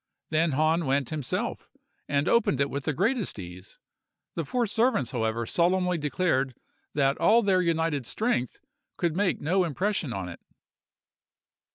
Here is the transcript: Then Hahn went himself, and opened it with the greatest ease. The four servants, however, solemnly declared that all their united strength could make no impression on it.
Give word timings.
Then 0.31 0.53
Hahn 0.53 0.87
went 0.87 1.11
himself, 1.11 1.69
and 2.09 2.27
opened 2.27 2.59
it 2.59 2.71
with 2.71 2.85
the 2.85 2.91
greatest 2.93 3.37
ease. 3.37 3.77
The 4.33 4.43
four 4.43 4.65
servants, 4.65 5.11
however, 5.11 5.45
solemnly 5.45 5.99
declared 5.99 6.55
that 6.95 7.19
all 7.19 7.43
their 7.43 7.61
united 7.61 8.07
strength 8.07 8.57
could 8.97 9.15
make 9.15 9.39
no 9.39 9.63
impression 9.63 10.11
on 10.11 10.27
it. 10.27 10.39